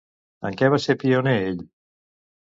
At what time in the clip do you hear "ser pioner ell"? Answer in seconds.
0.85-1.61